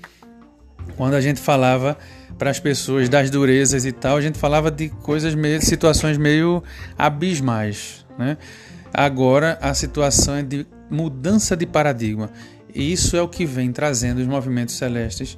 [0.97, 1.97] Quando a gente falava
[2.37, 6.63] para as pessoas das durezas e tal, a gente falava de coisas meio, situações meio
[6.97, 8.37] abismais, né?
[8.93, 12.29] Agora a situação é de mudança de paradigma.
[12.73, 15.37] E isso é o que vem trazendo os movimentos celestes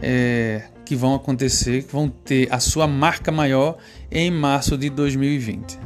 [0.00, 3.78] é, que vão acontecer, que vão ter a sua marca maior
[4.10, 5.78] em março de 2020.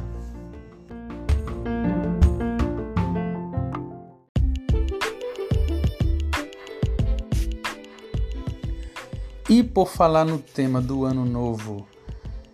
[9.49, 11.85] E por falar no tema do ano novo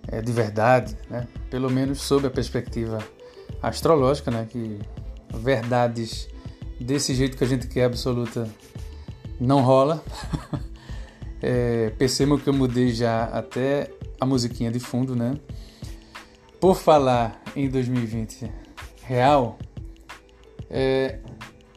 [0.08, 1.28] é, de verdade, né?
[1.49, 2.99] pelo menos sob a perspectiva
[3.62, 4.47] astrológica, né?
[4.49, 4.80] que
[5.34, 6.28] verdades
[6.80, 8.49] desse jeito que a gente quer absoluta
[9.39, 10.04] não rola.
[11.41, 15.38] é, percebam que eu mudei já até a musiquinha de fundo, né?
[16.60, 18.52] Por falar em 2020
[19.04, 19.58] real,
[20.69, 21.19] é,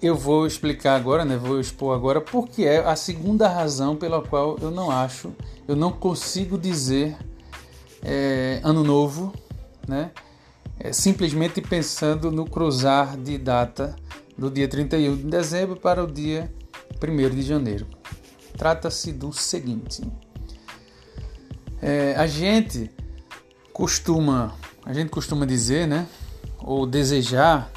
[0.02, 1.36] eu vou explicar agora, né?
[1.36, 5.32] Vou expor agora porque é a segunda razão pela qual eu não acho,
[5.68, 7.16] eu não consigo dizer
[8.02, 9.32] é, ano novo,
[9.86, 10.10] né?
[10.80, 13.94] É, simplesmente pensando no cruzar de data
[14.36, 16.52] do dia 31 de dezembro para o dia
[17.00, 17.86] 1 de janeiro.
[18.58, 20.02] Trata-se do seguinte:
[21.80, 22.90] é, a gente
[23.72, 26.08] costuma, a gente costuma dizer, né?
[26.58, 27.70] Ou desejar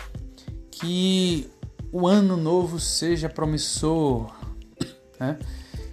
[0.72, 1.50] que
[1.98, 4.30] o ano novo seja promissor,
[5.18, 5.40] né?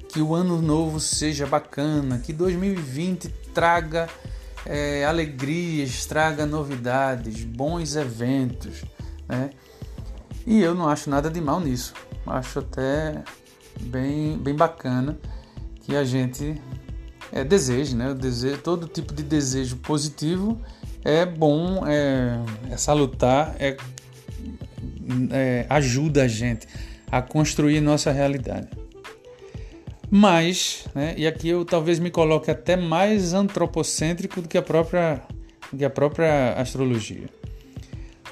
[0.08, 4.08] que o ano novo seja bacana, que 2020 traga
[4.66, 8.82] é, alegrias, traga novidades, bons eventos.
[9.28, 9.50] Né?
[10.44, 11.94] E eu não acho nada de mal nisso.
[12.26, 13.22] Acho até
[13.82, 15.16] bem, bem bacana
[15.82, 16.60] que a gente
[17.30, 18.12] é, deseje, né?
[18.12, 20.60] Desejo, todo tipo de desejo positivo
[21.04, 22.40] é bom, é,
[22.72, 23.76] é salutar, é
[25.30, 26.66] é, ajuda a gente
[27.10, 28.68] a construir nossa realidade.
[30.10, 35.22] Mas, né, e aqui eu talvez me coloque até mais antropocêntrico do que a própria,
[35.76, 37.28] que a própria astrologia.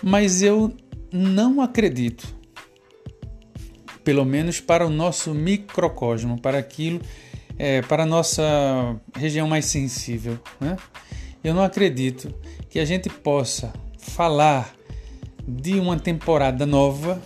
[0.03, 0.75] Mas eu
[1.13, 2.27] não acredito,
[4.05, 7.01] pelo menos para o nosso microcosmo, para aquilo,
[7.59, 10.77] é, para a nossa região mais sensível, né?
[11.43, 12.35] eu não acredito
[12.69, 14.75] que a gente possa falar
[15.57, 17.21] de uma temporada nova,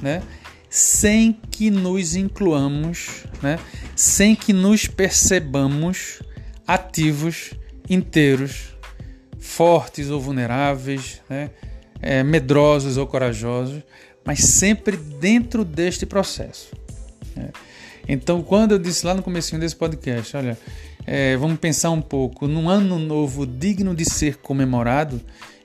[0.00, 0.22] né?
[0.68, 3.58] Sem que nos incluamos, né?
[3.96, 6.22] Sem que nos percebamos
[6.66, 7.52] ativos,
[7.88, 8.76] inteiros,
[9.38, 11.50] fortes ou vulneráveis, né?
[12.00, 13.82] É, medrosos ou corajosos,
[14.24, 16.74] mas sempre dentro deste processo.
[17.36, 17.50] Né?
[18.08, 20.58] Então, quando eu disse lá no começo desse podcast, olha,
[21.06, 25.20] é, vamos pensar um pouco num ano novo digno de ser comemorado,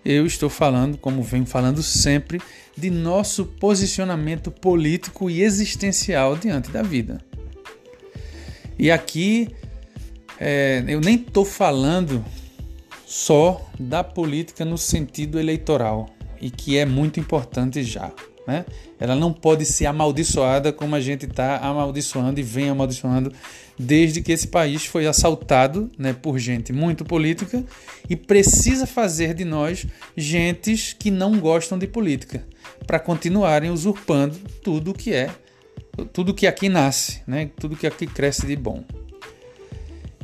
[0.05, 2.39] eu estou falando, como venho falando sempre,
[2.77, 7.19] de nosso posicionamento político e existencial diante da vida.
[8.77, 9.49] E aqui
[10.39, 12.23] é, eu nem estou falando
[13.05, 16.09] só da política no sentido eleitoral,
[16.41, 18.11] e que é muito importante já.
[18.47, 18.65] Né?
[18.99, 23.31] Ela não pode ser amaldiçoada como a gente está amaldiçoando e vem amaldiçoando
[23.77, 27.63] desde que esse país foi assaltado né, por gente muito política
[28.09, 32.45] e precisa fazer de nós gentes que não gostam de política
[32.85, 35.29] para continuarem usurpando tudo que é
[36.11, 38.83] tudo que aqui nasce, né, tudo que aqui cresce de bom.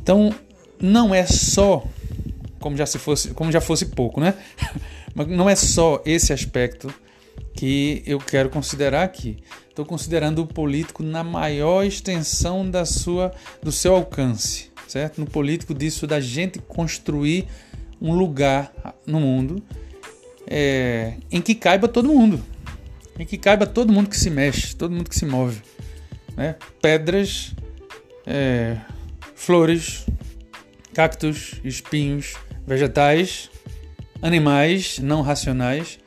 [0.00, 0.34] Então
[0.80, 1.84] não é só
[2.60, 4.34] como já se fosse como já fosse pouco, né?
[5.14, 6.92] Mas não é só esse aspecto
[7.54, 9.38] que eu quero considerar aqui.
[9.68, 15.18] Estou considerando o político na maior extensão da sua, do seu alcance, certo?
[15.18, 17.46] No político disso da gente construir
[18.00, 18.72] um lugar
[19.06, 19.62] no mundo
[20.46, 22.42] é, em que caiba todo mundo,
[23.18, 25.62] em que caiba todo mundo que se mexe, todo mundo que se move,
[26.36, 26.56] né?
[26.80, 27.54] Pedras,
[28.26, 28.76] é,
[29.34, 30.04] flores,
[30.92, 32.34] cactos, espinhos,
[32.66, 33.50] vegetais,
[34.20, 36.01] animais não racionais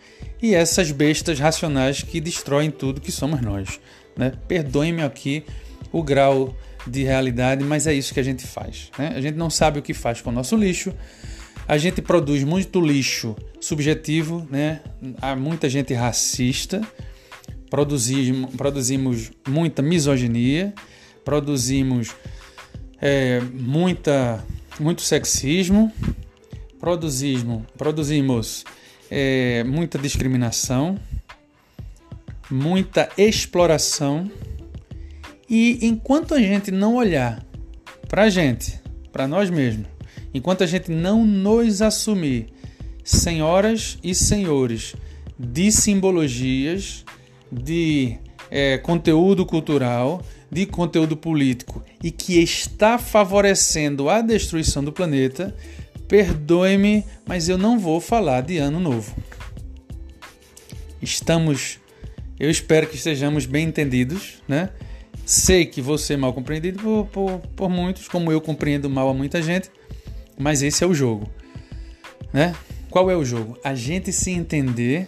[0.45, 3.79] e essas bestas racionais que destroem tudo que somos nós.
[4.15, 4.31] Né?
[4.47, 5.43] Perdoe-me aqui
[5.91, 6.55] o grau
[6.85, 8.91] de realidade, mas é isso que a gente faz.
[8.95, 9.13] Né?
[9.15, 10.93] A gente não sabe o que faz com o nosso lixo.
[11.67, 14.81] A gente produz muito lixo subjetivo, né?
[15.19, 16.79] há muita gente racista,
[17.67, 20.75] produzimos, produzimos muita misoginia,
[21.23, 22.15] produzimos
[23.01, 24.45] é, muita,
[24.79, 25.91] muito sexismo,
[26.79, 28.63] produzimos, produzimos
[29.09, 30.97] é, muita discriminação,
[32.49, 34.29] muita exploração.
[35.49, 37.45] E enquanto a gente não olhar
[38.07, 38.79] para a gente,
[39.11, 39.87] para nós mesmos,
[40.33, 42.47] enquanto a gente não nos assumir
[43.03, 44.95] senhoras e senhores
[45.37, 47.05] de simbologias,
[47.51, 48.17] de
[48.49, 55.55] é, conteúdo cultural, de conteúdo político e que está favorecendo a destruição do planeta,
[56.07, 59.15] Perdoe-me, mas eu não vou falar de ano novo.
[61.01, 61.79] Estamos,
[62.39, 64.69] eu espero que estejamos bem entendidos, né?
[65.25, 69.13] Sei que você é mal compreendido por, por, por muitos, como eu compreendo mal a
[69.13, 69.71] muita gente,
[70.37, 71.27] mas esse é o jogo,
[72.31, 72.55] né?
[72.89, 73.57] Qual é o jogo?
[73.63, 75.07] A gente se entender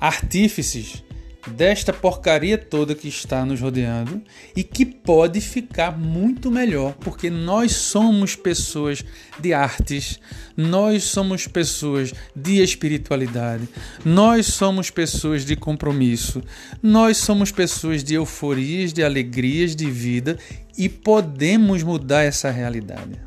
[0.00, 1.02] artífices
[1.48, 4.22] desta porcaria toda que está nos rodeando
[4.54, 9.04] e que pode ficar muito melhor, porque nós somos pessoas
[9.40, 10.20] de artes,
[10.56, 13.68] nós somos pessoas de espiritualidade,
[14.04, 16.42] nós somos pessoas de compromisso,
[16.82, 20.38] nós somos pessoas de euforias, de alegrias de vida
[20.76, 23.20] e podemos mudar essa realidade.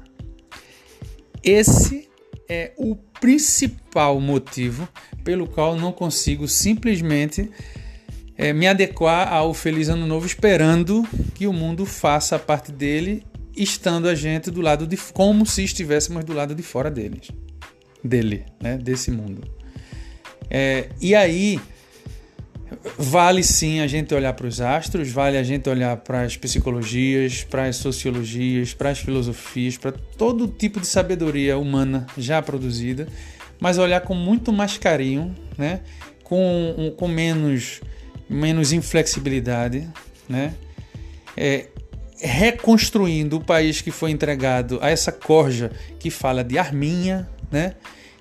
[1.44, 2.08] Esse
[2.48, 4.88] é o principal motivo
[5.24, 7.50] pelo qual não consigo simplesmente
[8.42, 13.24] é, me adequar ao Feliz Ano Novo esperando que o mundo faça a parte dele,
[13.56, 17.30] estando a gente do lado de como se estivéssemos do lado de fora deles,
[18.04, 19.44] dele, né, desse mundo.
[20.50, 21.62] É, e aí
[22.98, 27.44] vale sim a gente olhar para os astros, vale a gente olhar para as psicologias,
[27.44, 33.08] para as sociologias, para as filosofias, para todo tipo de sabedoria humana já produzida,
[33.60, 35.82] mas olhar com muito mais carinho, né?
[36.24, 37.82] com, com menos
[38.32, 39.88] menos inflexibilidade,
[40.28, 40.54] né?
[41.36, 41.68] É,
[42.20, 47.76] reconstruindo o país que foi entregado a essa corja que fala de arminha, né?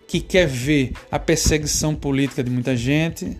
[0.09, 3.39] que quer ver a perseguição política de muita gente,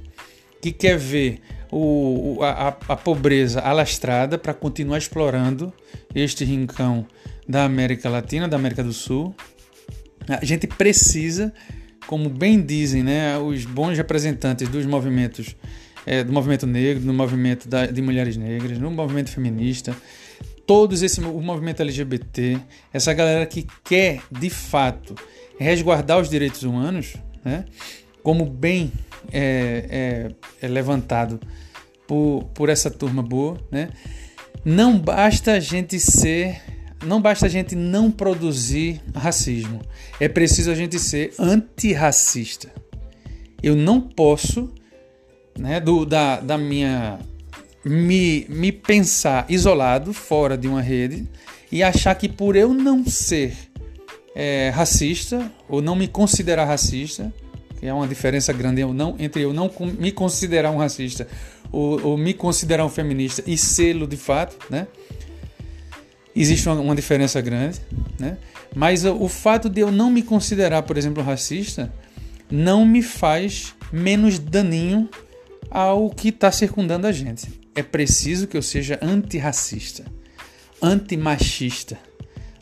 [0.63, 1.41] que quer ver
[1.73, 5.73] o, a, a pobreza alastrada para continuar explorando
[6.15, 7.07] este rincão
[7.49, 9.35] da América Latina, da América do Sul.
[10.29, 11.53] A gente precisa,
[12.07, 15.57] como bem dizem né, os bons representantes dos movimentos
[16.07, 19.95] é, do movimento negro, do movimento da, de mulheres negras, no movimento feminista,
[20.67, 22.59] todos esse o movimento LGBT,
[22.93, 25.15] essa galera que quer de fato
[25.59, 27.65] resguardar os direitos humanos, né,
[28.23, 28.93] como bem
[29.33, 30.31] é,
[30.61, 31.41] é, é levantado
[32.07, 33.91] por, por essa turma boa, né,
[34.65, 36.61] não basta a gente ser
[37.05, 39.81] não basta a gente não produzir racismo,
[40.21, 42.71] é preciso a gente ser antirracista.
[43.63, 44.71] Eu não posso
[45.61, 47.19] né, do, da, da minha
[47.85, 51.29] me, me pensar isolado, fora de uma rede,
[51.71, 53.55] e achar que por eu não ser
[54.35, 57.33] é, racista, ou não me considerar racista,
[57.79, 61.27] que é uma diferença grande eu não, entre eu não me considerar um racista
[61.71, 64.87] ou, ou me considerar um feminista e sê-lo de fato, né?
[66.35, 67.81] Existe uma, uma diferença grande,
[68.19, 68.39] né?
[68.75, 71.93] Mas o, o fato de eu não me considerar, por exemplo, racista,
[72.51, 75.09] não me faz menos daninho
[75.71, 77.61] ao que está circundando a gente.
[77.75, 80.05] É preciso que eu seja antirracista,
[80.83, 81.99] antimachista,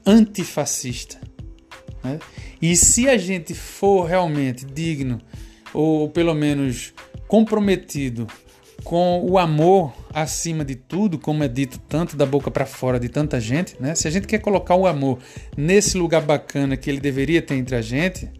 [0.06, 1.18] antifascista.
[2.04, 2.18] Né?
[2.60, 5.20] E se a gente for realmente digno,
[5.72, 6.92] ou pelo menos
[7.26, 8.26] comprometido
[8.84, 13.08] com o amor acima de tudo, como é dito tanto da boca para fora de
[13.08, 13.94] tanta gente, né?
[13.94, 15.18] Se a gente quer colocar o amor
[15.56, 18.30] nesse lugar bacana que ele deveria ter entre a gente,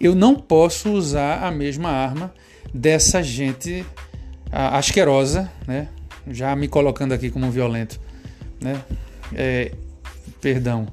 [0.00, 2.32] eu não posso usar a mesma arma
[2.74, 3.84] dessa gente
[4.52, 5.88] asquerosa, né?
[6.28, 8.00] Já me colocando aqui como violento,
[8.60, 8.82] né?
[9.34, 9.72] É,
[10.40, 10.88] perdão,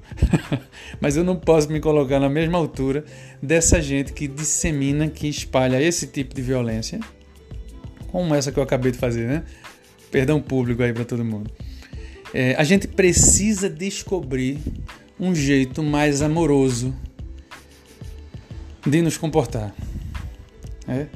[1.01, 3.03] mas eu não posso me colocar na mesma altura
[3.41, 6.99] dessa gente que dissemina, que espalha esse tipo de violência,
[8.11, 9.43] como essa que eu acabei de fazer, né?
[10.11, 11.51] Perdão público aí para todo mundo.
[12.33, 14.59] É, a gente precisa descobrir
[15.19, 16.93] um jeito mais amoroso
[18.85, 19.73] de nos comportar.
[20.87, 21.07] É?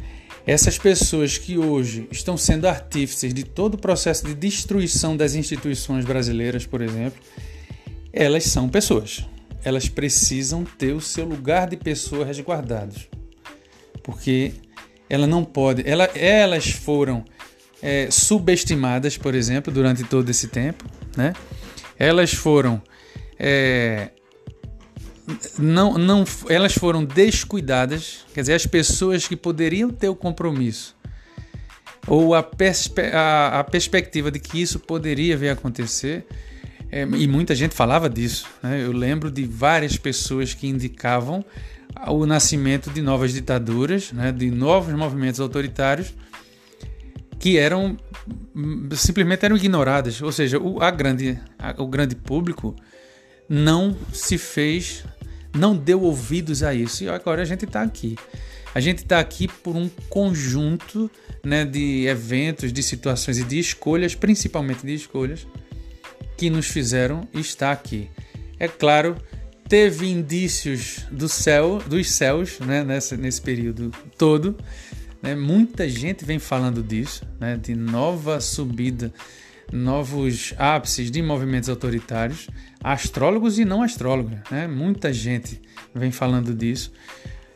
[0.46, 6.04] Essas pessoas que hoje estão sendo artífices de todo o processo de destruição das instituições
[6.04, 7.22] brasileiras, por exemplo,
[8.12, 9.26] elas são pessoas.
[9.64, 12.96] Elas precisam ter o seu lugar de pessoa resguardado.
[14.02, 14.54] Porque
[15.08, 15.88] ela não pode.
[15.88, 17.24] Ela, elas foram
[17.82, 20.86] é, subestimadas, por exemplo, durante todo esse tempo.
[21.16, 21.34] Né?
[22.00, 22.82] Elas foram
[23.38, 24.10] é,
[25.57, 30.95] não, não, elas foram descuidadas, quer dizer, as pessoas que poderiam ter o compromisso
[32.07, 36.25] ou a, perspe a, a perspectiva de que isso poderia vir a acontecer,
[36.91, 38.47] é, e muita gente falava disso.
[38.61, 38.84] Né?
[38.84, 41.45] Eu lembro de várias pessoas que indicavam
[42.07, 44.32] o nascimento de novas ditaduras, né?
[44.32, 46.13] de novos movimentos autoritários
[47.39, 47.97] que eram
[48.91, 52.75] simplesmente eram ignoradas, ou seja, o, a grande, a, o grande público
[53.49, 55.03] não se fez,
[55.54, 57.04] não deu ouvidos a isso.
[57.04, 58.16] E agora a gente está aqui.
[58.74, 61.12] A gente está aqui por um conjunto
[61.43, 65.45] né, de eventos, de situações e de escolhas, principalmente de escolhas,
[66.38, 68.10] que nos fizeram estar aqui.
[68.58, 69.18] É claro,
[69.68, 74.56] teve indícios do céu, dos céus, né, nessa, nesse período todo.
[75.22, 75.36] Né?
[75.36, 79.12] Muita gente vem falando disso, né, de nova subida
[79.72, 82.49] novos ápices de movimentos autoritários,
[82.84, 84.38] astrólogos e não astrólogos.
[84.49, 84.67] Né?
[84.67, 85.61] Muita gente
[85.93, 86.91] vem falando disso,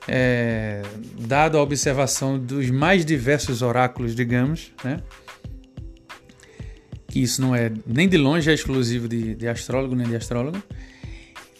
[0.07, 0.81] é,
[1.19, 4.99] dado a observação dos mais diversos oráculos, digamos, né?
[7.07, 10.61] que isso não é nem de longe é exclusivo de, de astrólogo nem de astrólogo.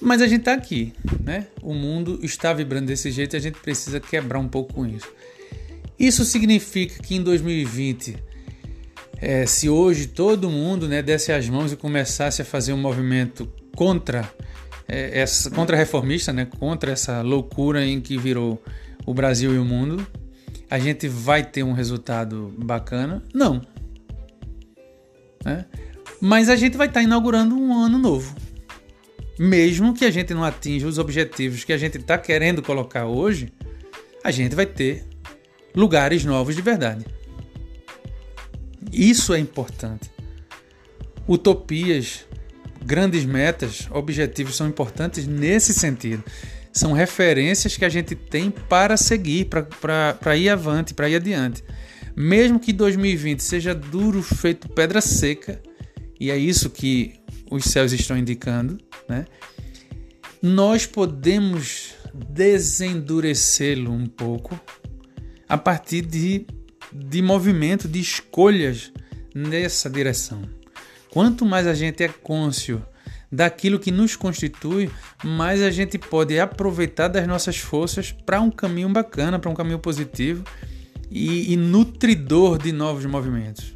[0.02, 0.94] Mas a gente está aqui,
[1.24, 1.48] né?
[1.62, 5.08] O mundo está vibrando desse jeito e a gente precisa quebrar um pouco com isso.
[5.98, 8.18] Isso significa que em 2020
[9.22, 13.52] é, se hoje todo mundo né, desse as mãos e começasse a fazer um movimento
[13.76, 14.30] contra
[14.88, 18.62] é, essa contra reformista, né, contra essa loucura em que virou
[19.06, 20.06] o Brasil e o mundo,
[20.70, 23.24] a gente vai ter um resultado bacana?
[23.34, 23.62] Não.
[25.44, 25.66] Né?
[26.20, 28.36] Mas a gente vai estar tá inaugurando um ano novo.
[29.38, 33.52] Mesmo que a gente não atinja os objetivos que a gente está querendo colocar hoje,
[34.24, 35.06] a gente vai ter
[35.76, 37.06] lugares novos de verdade.
[38.96, 40.10] Isso é importante.
[41.28, 42.26] Utopias,
[42.84, 46.24] grandes metas, objetivos são importantes nesse sentido.
[46.72, 49.48] São referências que a gente tem para seguir,
[49.82, 51.64] para ir avante, para ir adiante.
[52.16, 55.62] Mesmo que 2020 seja duro, feito pedra seca,
[56.20, 57.20] e é isso que
[57.52, 58.78] os céus estão indicando,
[59.10, 59.26] né?
[60.42, 64.60] nós podemos desendurecê-lo um pouco
[65.50, 66.46] a partir de,
[66.96, 68.92] de movimento, de escolhas
[69.34, 70.44] nessa direção.
[71.10, 72.86] Quanto mais a gente é cônscio
[73.32, 74.90] daquilo que nos constitui,
[75.24, 79.80] mais a gente pode aproveitar das nossas forças para um caminho bacana, para um caminho
[79.80, 80.44] positivo
[81.12, 83.76] e, e nutridor de novos movimentos.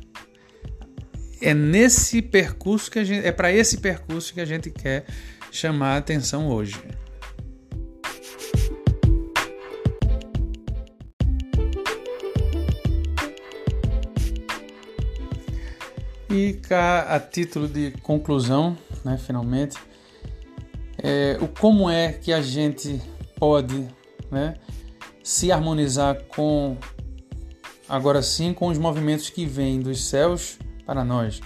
[1.41, 5.05] É nesse percurso que a gente, é para esse percurso que a gente quer
[5.51, 6.75] chamar a atenção hoje.
[16.29, 19.77] E cá, a título de conclusão, né, finalmente,
[21.01, 23.01] é, o como é que a gente
[23.35, 23.87] pode
[24.29, 24.53] né,
[25.23, 26.77] se harmonizar com,
[27.87, 31.41] agora sim, com os movimentos que vêm dos céus para nós.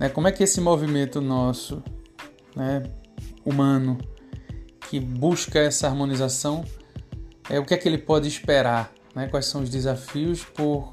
[0.00, 0.08] Né?
[0.08, 1.80] Como é que esse movimento nosso,
[2.56, 2.82] né,
[3.44, 3.96] humano,
[4.90, 6.64] que busca essa harmonização,
[7.48, 8.92] é o que é que ele pode esperar?
[9.14, 9.28] Né?
[9.28, 10.90] Quais são os desafios por,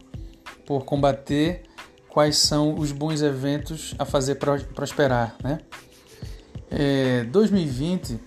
[0.67, 1.63] por combater?
[2.13, 5.59] Quais são os bons eventos a fazer prosperar, né?
[6.69, 8.19] É, 2020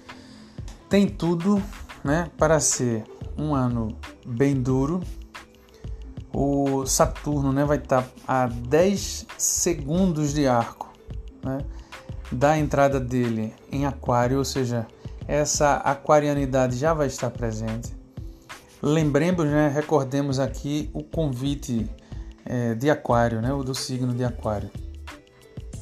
[0.89, 1.62] tem tudo,
[2.05, 3.05] né, para ser
[3.39, 5.03] um ano bem duro.
[6.32, 10.93] O Saturno, né, vai estar a 10 segundos de arco,
[11.43, 11.59] né,
[12.30, 14.87] da entrada dele em Aquário, ou seja,
[15.26, 17.95] essa aquarianidade já vai estar presente.
[18.82, 21.89] Lembremos, né, recordemos aqui o convite
[22.47, 23.53] é, de Aquário, né?
[23.53, 24.70] o do signo de Aquário,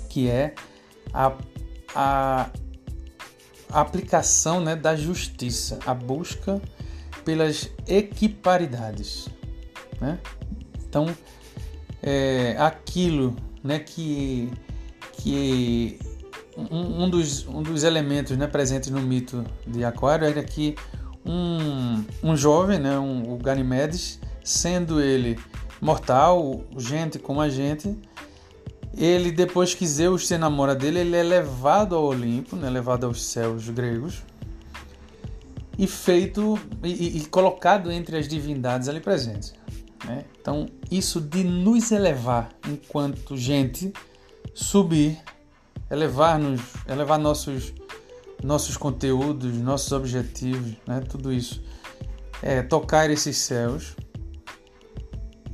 [0.08, 0.54] que é
[1.12, 1.32] a,
[1.94, 2.50] a,
[3.70, 6.60] aplicação né, da justiça, a busca
[7.24, 9.28] pelas equiparidades.
[10.00, 10.18] Né?
[10.88, 11.06] Então,
[12.02, 14.52] é, aquilo né, que,
[15.12, 15.98] que
[16.56, 20.76] um, um, dos, um dos elementos né, presentes no mito de Aquário era que
[21.24, 25.38] um, um jovem, né, um, o Ganymedes, sendo ele
[25.80, 27.96] mortal, gente como a gente,
[28.96, 33.22] ele depois que Zeus se namora dele, ele é levado ao Olimpo, né, levado aos
[33.22, 34.22] céus gregos
[35.76, 39.54] e feito e, e colocado entre as divindades ali presentes.
[40.04, 40.24] Né?
[40.40, 43.92] Então isso de nos elevar enquanto gente,
[44.54, 45.18] subir,
[45.90, 47.72] elevar-nos, elevar nossos
[48.42, 51.00] nossos conteúdos, nossos objetivos, né?
[51.08, 51.62] tudo isso,
[52.42, 53.96] é, tocar esses céus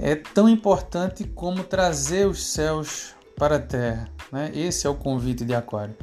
[0.02, 4.08] é tão importante como trazer os céus para a terra.
[4.32, 4.50] Né?
[4.54, 5.94] Esse é o convite de Aquário.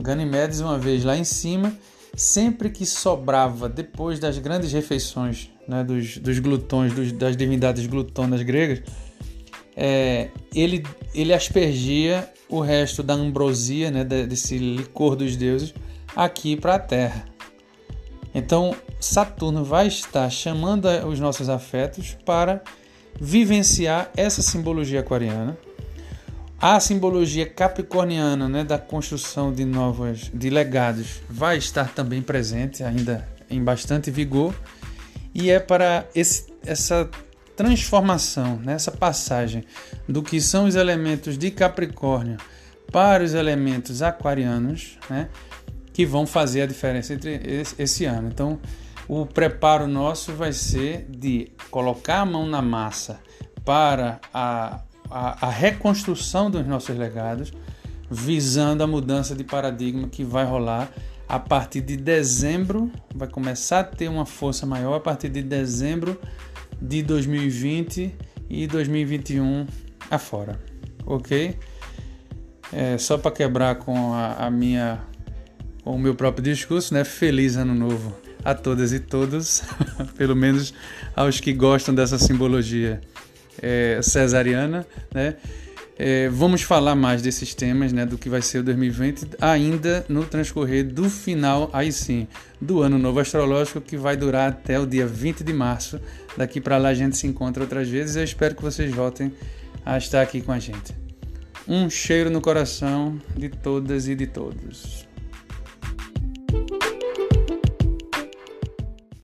[0.00, 1.72] Ganimedes, uma vez lá em cima,
[2.14, 8.42] sempre que sobrava depois das grandes refeições né, dos, dos glutões, dos, das divindades glutonas
[8.42, 8.82] gregas,
[9.76, 10.84] é, ele,
[11.14, 15.74] ele aspergia o resto da ambrosia, né, desse licor dos deuses,
[16.14, 17.24] aqui para a terra.
[18.34, 22.62] Então, Saturno vai estar chamando os nossos afetos para
[23.20, 25.58] vivenciar essa simbologia aquariana.
[26.58, 33.26] A simbologia capricorniana, né, da construção de novas, de legados, vai estar também presente, ainda
[33.50, 34.54] em bastante vigor,
[35.34, 37.08] e é para esse, essa
[37.56, 39.64] transformação, né, essa passagem
[40.08, 42.36] do que são os elementos de Capricórnio
[42.92, 45.28] para os elementos aquarianos, né,
[45.92, 48.28] que vão fazer a diferença entre esse, esse ano.
[48.28, 48.58] Então,
[49.12, 53.18] o preparo nosso vai ser de colocar a mão na massa
[53.64, 57.52] para a, a, a reconstrução dos nossos legados,
[58.08, 60.92] visando a mudança de paradigma que vai rolar
[61.28, 66.16] a partir de dezembro, vai começar a ter uma força maior a partir de dezembro
[66.80, 68.14] de 2020
[68.48, 69.66] e 2021
[70.08, 70.56] afora,
[71.04, 71.58] ok?
[72.72, 75.00] É, só para quebrar com a, a minha,
[75.82, 77.02] com o meu próprio discurso, né?
[77.02, 79.62] Feliz ano novo a todas e todos,
[80.16, 80.72] pelo menos
[81.14, 83.00] aos que gostam dessa simbologia
[83.62, 85.36] é, cesariana, né?
[86.02, 90.24] É, vamos falar mais desses temas, né, do que vai ser o 2020, ainda no
[90.24, 92.26] transcorrer do final, aí sim,
[92.58, 96.00] do ano novo astrológico, que vai durar até o dia 20 de março.
[96.38, 98.16] Daqui para lá a gente se encontra outras vezes.
[98.16, 99.30] Eu espero que vocês voltem
[99.84, 100.94] a estar aqui com a gente.
[101.68, 105.06] Um cheiro no coração de todas e de todos.